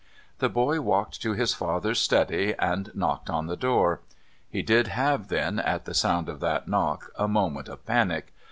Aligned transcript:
The 0.39 0.49
boy 0.49 0.81
walked 0.81 1.21
to 1.21 1.33
his 1.33 1.53
father's 1.53 1.99
study 1.99 2.55
and 2.57 2.89
knocked 2.95 3.29
on 3.29 3.45
the 3.45 3.55
door. 3.55 4.01
He 4.49 4.63
did 4.63 4.87
have 4.87 5.27
then, 5.27 5.59
at 5.59 5.85
the 5.85 5.93
sound 5.93 6.27
of 6.27 6.39
that 6.39 6.67
knock, 6.67 7.11
a 7.19 7.27
moment 7.27 7.67
of 7.69 7.85
panic. 7.85 8.33